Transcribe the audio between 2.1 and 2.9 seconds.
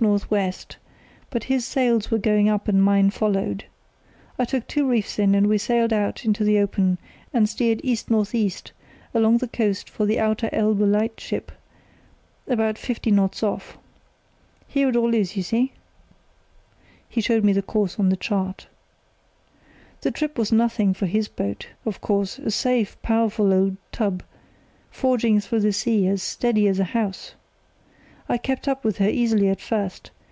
going up and